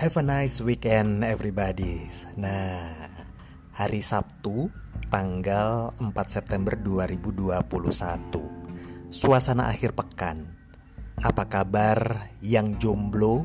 [0.00, 2.08] Have a nice weekend everybody.
[2.40, 2.88] Nah,
[3.76, 4.72] hari Sabtu
[5.12, 9.12] tanggal 4 September 2021.
[9.12, 10.56] Suasana akhir pekan.
[11.20, 13.44] Apa kabar yang jomblo?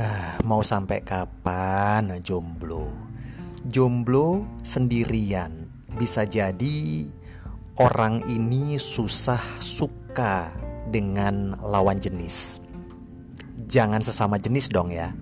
[0.00, 2.88] Ah, mau sampai kapan jomblo?
[3.68, 5.68] Jomblo sendirian.
[6.00, 7.12] Bisa jadi
[7.76, 10.48] orang ini susah suka
[10.88, 12.64] dengan lawan jenis.
[13.68, 15.12] Jangan sesama jenis dong ya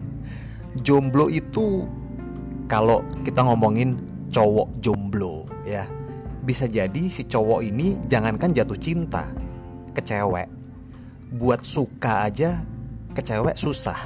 [0.83, 1.87] jomblo itu
[2.67, 4.01] kalau kita ngomongin
[4.33, 5.87] cowok jomblo ya
[6.45, 9.31] bisa jadi si cowok ini jangankan jatuh cinta
[9.95, 10.51] ke cewek
[11.35, 12.63] buat suka aja
[13.15, 13.97] ke cewek susah.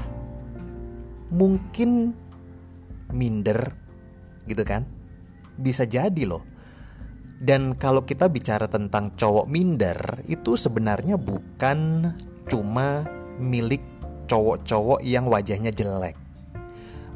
[1.32, 2.12] Mungkin
[3.12, 3.72] minder
[4.44, 4.84] gitu kan?
[5.56, 6.44] Bisa jadi loh.
[7.38, 12.10] Dan kalau kita bicara tentang cowok minder itu sebenarnya bukan
[12.50, 13.06] cuma
[13.38, 13.82] milik
[14.26, 16.17] cowok-cowok yang wajahnya jelek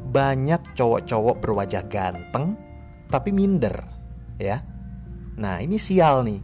[0.03, 2.59] banyak cowok-cowok berwajah ganteng
[3.07, 3.83] tapi minder
[4.41, 4.59] ya.
[5.37, 6.41] Nah, ini sial nih.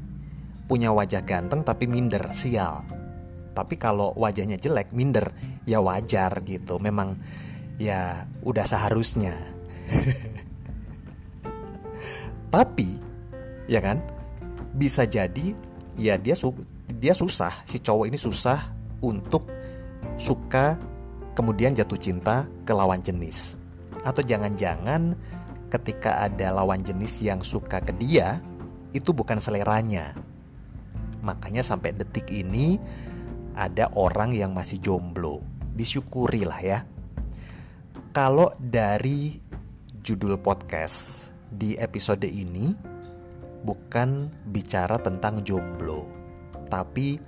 [0.70, 2.86] Punya wajah ganteng tapi minder, sial.
[3.58, 5.34] Tapi kalau wajahnya jelek, minder,
[5.66, 6.78] ya wajar gitu.
[6.78, 7.18] Memang
[7.82, 9.34] ya udah seharusnya.
[12.54, 12.98] tapi
[13.70, 14.02] ya kan
[14.74, 15.54] bisa jadi
[15.98, 16.50] ya dia su
[16.98, 18.74] dia susah si cowok ini susah
[19.06, 19.46] untuk
[20.18, 20.82] suka
[21.34, 23.60] kemudian jatuh cinta ke lawan jenis.
[24.04, 25.14] Atau jangan-jangan
[25.70, 28.42] ketika ada lawan jenis yang suka ke dia,
[28.96, 30.18] itu bukan seleranya.
[31.22, 32.80] Makanya sampai detik ini
[33.54, 35.44] ada orang yang masih jomblo.
[35.76, 36.80] Disyukuri lah ya.
[38.10, 39.38] Kalau dari
[40.02, 42.74] judul podcast di episode ini
[43.62, 46.10] bukan bicara tentang jomblo,
[46.72, 47.22] tapi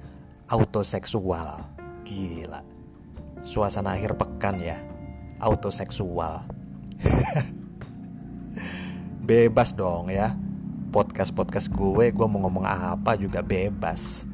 [0.49, 1.61] autoseksual.
[2.01, 2.80] Gila
[3.41, 4.77] suasana akhir pekan ya.
[5.41, 6.45] Autoseksual.
[9.29, 10.37] Bebas dong ya.
[10.91, 14.27] Podcast podcast gue gue mau ngomong apa juga bebas.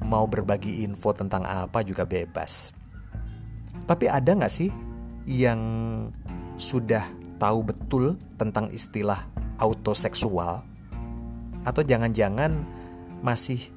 [0.00, 2.74] Mau berbagi info tentang apa juga bebas.
[3.86, 4.68] Tapi ada nggak sih
[5.24, 5.60] yang
[6.58, 7.06] sudah
[7.38, 9.30] tahu betul tentang istilah
[9.62, 10.66] autoseksual?
[11.62, 12.66] Atau jangan-jangan
[13.22, 13.70] masih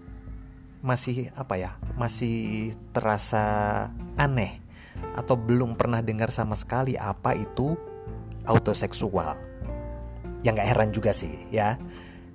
[0.81, 1.71] masih apa ya?
[1.95, 4.62] Masih terasa aneh
[5.13, 7.75] atau belum pernah dengar sama sekali apa itu
[8.47, 9.35] autoseksual.
[10.43, 11.79] Ya nggak heran juga sih ya,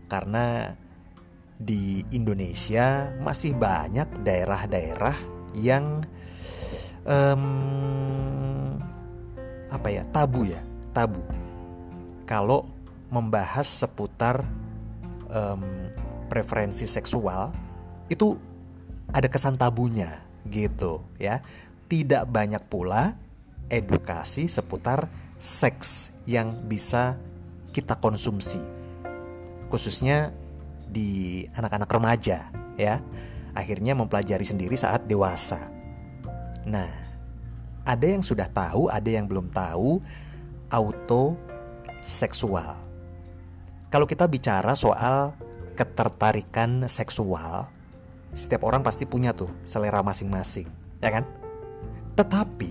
[0.09, 0.73] karena
[1.59, 5.17] di Indonesia masih banyak daerah-daerah
[5.59, 6.01] yang
[7.05, 8.79] um,
[9.69, 10.63] apa ya tabu ya
[10.95, 11.21] tabu.
[12.25, 12.69] Kalau
[13.09, 14.45] membahas seputar
[15.33, 15.65] um,
[16.29, 17.53] preferensi seksual
[18.13, 18.37] itu
[19.13, 21.41] ada kesan tabunya gitu ya
[21.89, 23.17] tidak banyak pula
[23.73, 25.09] edukasi seputar
[25.41, 27.17] seks yang bisa
[27.73, 28.61] kita konsumsi.
[29.69, 30.33] Khususnya
[30.89, 33.01] di anak-anak remaja ya.
[33.57, 35.59] Akhirnya mempelajari sendiri saat dewasa.
[36.69, 36.93] Nah,
[37.83, 39.99] ada yang sudah tahu, ada yang belum tahu
[40.71, 41.35] auto
[42.05, 42.77] seksual.
[43.89, 45.33] Kalau kita bicara soal
[45.75, 47.73] ketertarikan seksual,
[48.37, 50.69] setiap orang pasti punya tuh selera masing-masing,
[51.01, 51.25] ya kan?
[52.19, 52.71] Tetapi,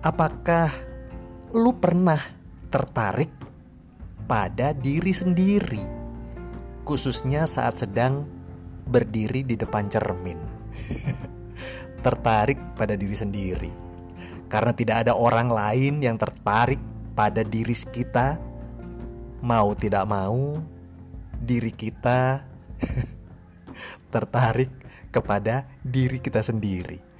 [0.00, 0.72] apakah
[1.52, 2.16] lu pernah
[2.72, 3.28] tertarik
[4.24, 5.84] pada diri sendiri,
[6.88, 8.24] khususnya saat sedang
[8.88, 10.40] berdiri di depan cermin?
[12.02, 13.70] tertarik pada diri sendiri
[14.52, 16.80] karena tidak ada orang lain yang tertarik
[17.16, 18.36] pada diri kita.
[19.42, 20.60] Mau tidak mau,
[21.40, 22.46] diri kita
[24.14, 24.70] tertarik
[25.10, 27.11] kepada diri kita sendiri.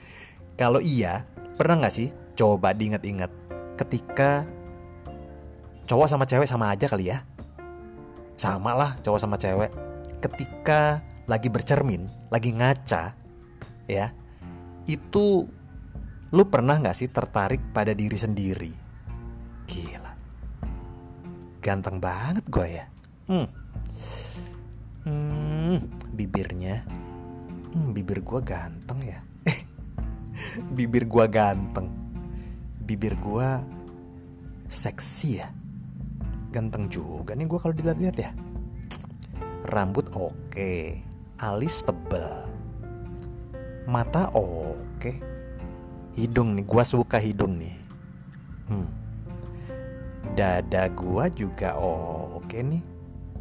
[0.63, 1.27] Kalau iya,
[1.59, 3.35] pernah nggak sih coba diingat-ingat
[3.83, 4.47] ketika
[5.91, 7.19] cowok sama cewek sama aja kali ya?
[8.39, 9.75] Sama lah cowok sama cewek.
[10.23, 13.11] Ketika lagi bercermin, lagi ngaca,
[13.91, 14.15] ya,
[14.87, 15.51] itu
[16.31, 18.71] lu pernah nggak sih tertarik pada diri sendiri?
[19.67, 20.15] Gila,
[21.59, 22.85] ganteng banget gue ya.
[23.27, 23.51] Hmm,
[25.11, 25.77] hmm
[26.15, 26.87] bibirnya,
[27.75, 29.32] hmm, bibir gue ganteng ya
[30.77, 31.89] bibir gua ganteng.
[32.83, 33.63] Bibir gua
[34.69, 35.49] seksi ya.
[36.53, 38.31] Ganteng juga nih gua kalau dilihat-lihat ya.
[39.71, 41.01] Rambut oke
[41.43, 42.47] alis tebel
[43.89, 45.13] mata oke.
[46.13, 47.77] Hidung nih gua suka hidung nih.
[48.71, 48.89] Hmm.
[50.33, 52.81] dada gua juga oke nih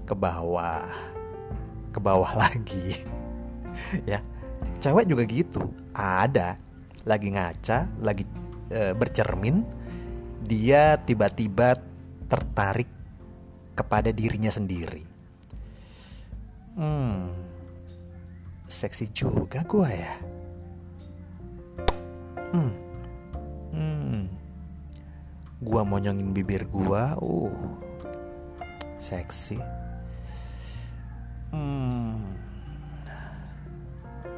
[0.03, 0.83] ke bawah
[1.95, 2.99] ke bawah lagi.
[4.03, 4.19] Ya
[4.81, 6.57] cewek juga gitu ada
[7.05, 8.23] lagi ngaca, lagi
[8.69, 9.65] e, bercermin
[10.45, 11.77] dia tiba-tiba
[12.27, 12.89] tertarik
[13.77, 15.03] kepada dirinya sendiri.
[16.75, 17.31] Hmm,
[18.65, 20.15] seksi juga gue ya.
[22.51, 22.71] Hmm,
[23.71, 24.23] hmm,
[25.63, 27.55] gua monyongin bibir gua, uh,
[28.99, 29.55] seksi.
[31.51, 32.19] Hmm,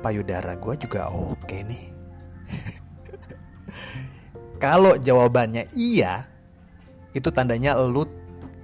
[0.05, 2.02] payudara gua juga oke nih.
[4.63, 6.23] Kalau jawabannya iya,
[7.11, 8.07] itu tandanya lu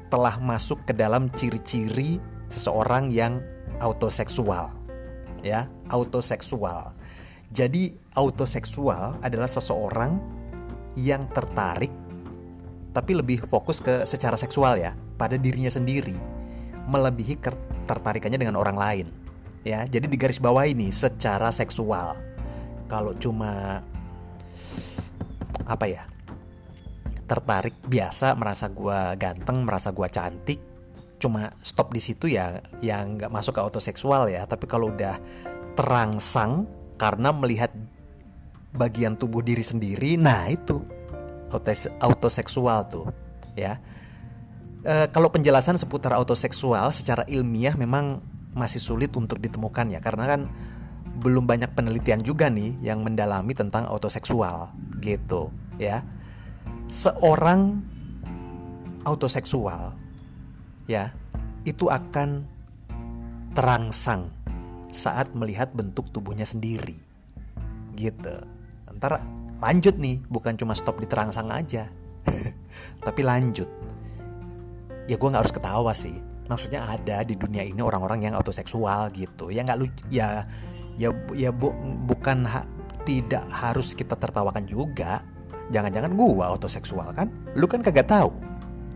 [0.08, 3.44] telah masuk ke dalam ciri-ciri seseorang yang
[3.84, 4.72] autoseksual.
[5.44, 6.96] Ya, autoseksual.
[7.52, 10.24] Jadi autoseksual adalah seseorang
[10.96, 11.92] yang tertarik
[12.96, 16.16] tapi lebih fokus ke secara seksual ya, pada dirinya sendiri,
[16.88, 19.08] melebihi ketertarikannya dengan orang lain.
[19.68, 22.16] Ya, jadi di garis bawah ini secara seksual.
[22.88, 23.84] Kalau cuma
[25.70, 26.04] apa ya
[27.30, 30.60] tertarik biasa merasa gue ganteng merasa gue cantik
[31.20, 34.48] cuma stop di situ ya yang nggak masuk ke autoseksual ya.
[34.48, 35.20] Tapi kalau udah
[35.76, 37.70] terangsang karena melihat
[38.74, 40.82] bagian tubuh diri sendiri nah itu
[42.00, 43.06] autoseksual tuh
[43.54, 43.78] ya.
[44.82, 48.24] E, kalau penjelasan seputar autoseksual secara ilmiah memang
[48.56, 50.42] masih sulit untuk ditemukan ya karena kan
[51.20, 54.72] belum banyak penelitian juga nih yang mendalami tentang autoseksual
[55.04, 56.04] gitu ya.
[56.92, 57.80] Seorang
[59.08, 59.96] autoseksual
[60.90, 61.14] ya
[61.64, 62.44] itu akan
[63.54, 64.30] terangsang
[64.90, 66.98] saat melihat bentuk tubuhnya sendiri
[67.94, 68.36] gitu.
[68.98, 69.22] Ntar
[69.60, 71.88] lanjut nih bukan cuma stop di terangsang aja
[73.06, 73.70] tapi lanjut.
[75.10, 76.18] Ya gue nggak harus ketawa sih.
[76.50, 79.54] Maksudnya ada di dunia ini orang-orang yang autoseksual gitu.
[79.54, 80.46] Ya nggak lu ya
[80.98, 81.74] ya ya bu,
[82.10, 82.66] bukan ha,
[83.06, 85.22] tidak harus kita tertawakan juga
[85.70, 87.30] jangan-jangan gua autoseksual kan?
[87.58, 88.34] Lu kan kagak tahu.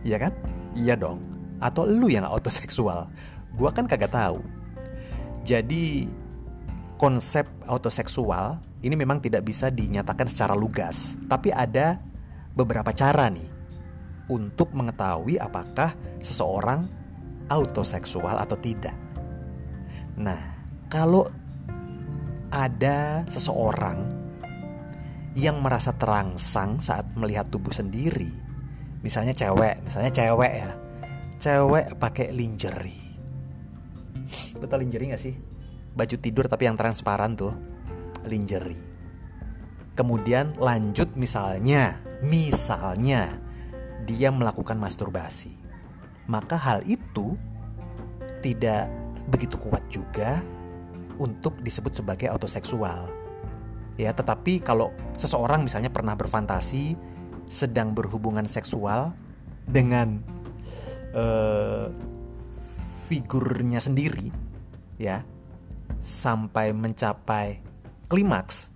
[0.02, 0.32] Iya kan?
[0.74, 1.22] Iya dong.
[1.62, 3.08] Atau lu yang autoseksual.
[3.54, 4.42] Gua kan kagak tahu.
[5.44, 6.08] Jadi
[6.98, 11.16] konsep autoseksual ini memang tidak bisa dinyatakan secara lugas.
[11.28, 11.96] Tapi ada
[12.54, 13.50] beberapa cara nih
[14.32, 16.88] untuk mengetahui apakah seseorang
[17.52, 18.96] autoseksual atau tidak.
[20.16, 20.40] Nah
[20.88, 21.28] kalau
[22.54, 24.23] ada seseorang
[25.34, 28.30] yang merasa terangsang saat melihat tubuh sendiri.
[29.02, 30.70] Misalnya cewek, misalnya cewek ya.
[31.36, 33.04] Cewek pakai lingerie.
[34.56, 35.34] Tau lingerie gak sih?
[35.92, 37.52] Baju tidur tapi yang transparan tuh.
[38.24, 38.80] Lingerie.
[39.94, 43.38] Kemudian lanjut misalnya, misalnya
[44.08, 45.54] dia melakukan masturbasi.
[46.24, 47.36] Maka hal itu
[48.40, 48.88] tidak
[49.28, 50.40] begitu kuat juga
[51.20, 53.23] untuk disebut sebagai autoseksual.
[53.94, 56.98] Ya, tetapi kalau seseorang misalnya pernah berfantasi
[57.46, 59.14] sedang berhubungan seksual
[59.70, 60.18] dengan
[61.14, 61.94] uh,
[63.06, 64.34] figurnya sendiri,
[64.98, 65.22] ya,
[66.02, 67.62] sampai mencapai
[68.10, 68.66] klimaks,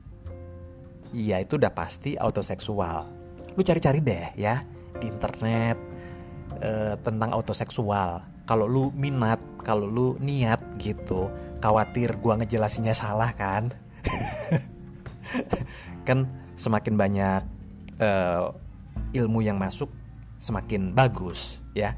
[1.11, 3.11] ya itu udah pasti autoseksual.
[3.59, 4.63] Lu cari-cari deh ya
[5.03, 5.77] di internet
[6.63, 8.23] uh, tentang autoseksual.
[8.47, 11.29] Kalau lu minat, kalau lu niat gitu,
[11.59, 13.69] khawatir gua ngejelasinnya salah kan
[16.09, 16.25] kan
[16.57, 17.43] semakin banyak
[18.01, 18.57] uh,
[19.13, 19.93] ilmu yang masuk
[20.41, 21.93] semakin bagus ya.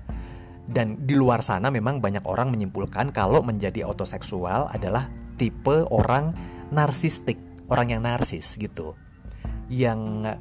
[0.71, 6.35] Dan di luar sana memang banyak orang menyimpulkan kalau menjadi autoseksual adalah tipe orang
[6.71, 7.39] narsistik
[7.71, 8.95] orang yang narsis gitu.
[9.71, 10.35] Yang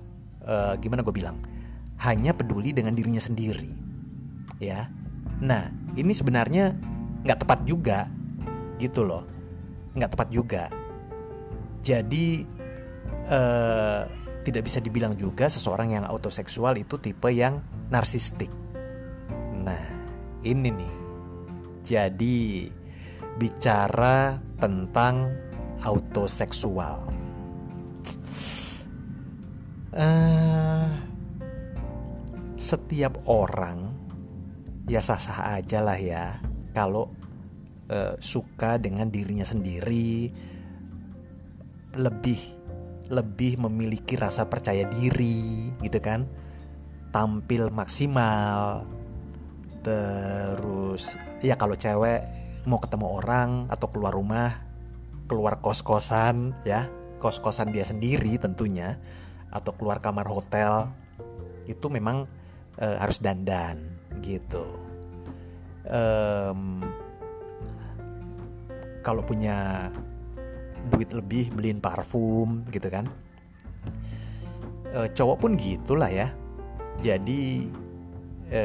[0.45, 1.37] uh, gimana gue bilang?
[2.01, 3.73] Hanya peduli dengan dirinya sendiri
[4.61, 4.91] ya.
[5.39, 6.75] Nah ini sebenarnya
[7.25, 8.05] nggak tepat juga
[8.77, 9.25] gitu loh.
[9.97, 10.63] Nggak tepat juga.
[11.79, 12.43] Jadi
[13.29, 14.01] uh,
[14.43, 17.61] tidak bisa dibilang juga seseorang yang autoseksual itu tipe yang
[17.93, 18.49] narsistik.
[19.61, 19.85] Nah
[20.43, 20.93] ini nih.
[21.85, 22.69] Jadi
[23.39, 25.31] bicara tentang
[25.81, 26.97] autoseksual.
[29.89, 30.85] Uh,
[32.59, 33.89] setiap orang
[34.85, 36.37] ya sah-sah aja lah ya
[36.77, 37.09] kalau
[37.89, 40.29] uh, suka dengan dirinya sendiri
[41.97, 42.58] lebih
[43.09, 46.29] lebih memiliki rasa percaya diri gitu kan?
[47.09, 48.85] Tampil maksimal.
[49.81, 52.21] Terus ya kalau cewek
[52.69, 54.69] mau ketemu orang atau keluar rumah
[55.29, 56.89] keluar kos-kosan ya
[57.21, 58.97] kos-kosan dia sendiri tentunya
[59.53, 60.89] atau keluar kamar hotel
[61.69, 62.25] itu memang
[62.81, 63.77] e, harus dandan
[64.25, 64.65] gitu.
[65.89, 66.81] Um,
[69.01, 69.89] kalau punya
[70.89, 73.05] duit lebih beliin parfum gitu kan.
[74.89, 76.27] E, cowok pun gitulah ya.
[76.99, 77.69] Jadi
[78.49, 78.61] e,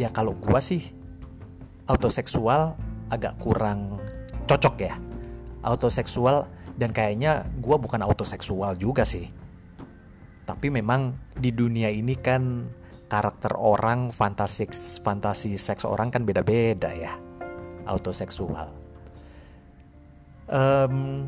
[0.00, 0.82] ya kalau gua sih
[1.86, 2.74] autoseksual
[3.12, 4.00] agak kurang
[4.48, 4.96] cocok ya.
[5.62, 6.48] Autoseksual
[6.80, 9.28] dan kayaknya gua bukan autoseksual juga sih.
[10.46, 12.64] Tapi memang di dunia ini kan
[13.06, 14.66] karakter orang fantasi
[14.98, 17.25] fantasi seks orang kan beda-beda ya
[17.86, 18.68] autoseksual.
[20.46, 21.26] Um,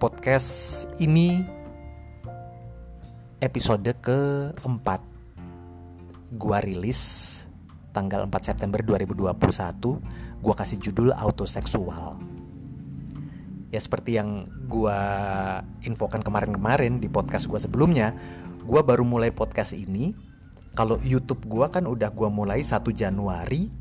[0.00, 1.44] podcast ini
[3.42, 5.02] episode keempat.
[6.30, 7.26] Gua rilis
[7.90, 9.34] tanggal 4 September 2021
[10.40, 12.16] gua kasih judul autoseksual.
[13.70, 14.98] Ya seperti yang gua
[15.82, 18.14] infokan kemarin-kemarin di podcast gua sebelumnya
[18.64, 20.14] gua baru mulai podcast ini.
[20.78, 23.79] Kalau YouTube gua kan udah gua mulai 1 Januari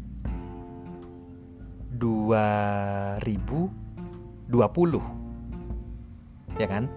[2.00, 4.48] 2020
[6.60, 6.90] ya kan?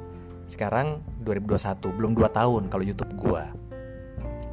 [0.46, 3.50] Sekarang 2021 belum 2 tahun kalau YouTube gua.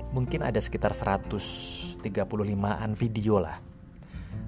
[0.09, 3.61] Mungkin ada sekitar 135an video lah.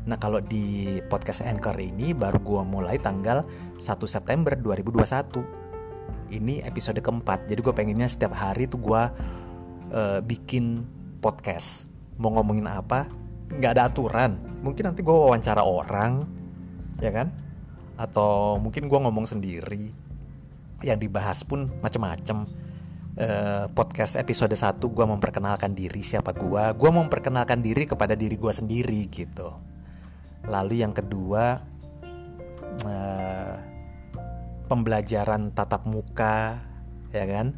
[0.10, 3.46] Nah kalau di podcast Anchor ini baru gue mulai tanggal
[3.78, 9.04] 1 September 2021 Ini episode keempat Jadi gue pengennya setiap hari tuh gue
[9.94, 10.90] uh, bikin
[11.22, 11.86] podcast.
[12.18, 13.06] Mau ngomongin apa?
[13.54, 16.42] Nggak ada aturan Mungkin nanti gue wawancara orang
[17.02, 17.34] Ya kan?
[17.98, 19.90] Atau mungkin gue ngomong sendiri.
[20.86, 22.46] Yang dibahas pun macem-macem.
[23.12, 28.54] Uh, podcast episode 1 gue memperkenalkan diri siapa gue gue memperkenalkan diri kepada diri gue
[28.56, 29.52] sendiri gitu.
[30.48, 31.60] Lalu yang kedua
[32.88, 33.56] uh,
[34.72, 36.64] pembelajaran tatap muka
[37.12, 37.52] ya kan?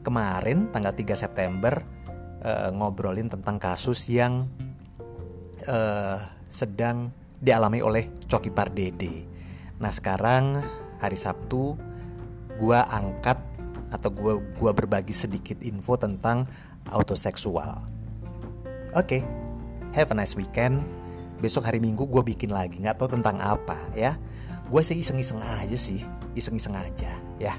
[0.00, 1.84] Kemarin tanggal 3 September
[2.40, 4.48] uh, ngobrolin tentang kasus yang
[5.68, 9.26] uh, sedang dialami oleh Coki Pardede
[9.80, 10.60] nah sekarang
[11.00, 11.76] hari Sabtu
[12.60, 13.40] gue angkat
[13.90, 16.46] atau gue gua berbagi sedikit info tentang
[16.88, 17.74] autoseksual.
[18.94, 19.22] Oke, okay,
[19.94, 20.82] have a nice weekend.
[21.40, 24.14] Besok hari Minggu gue bikin lagi, nggak tahu tentang apa ya.
[24.70, 26.04] Gue sih iseng-iseng aja sih,
[26.38, 27.10] iseng-iseng aja
[27.42, 27.54] ya.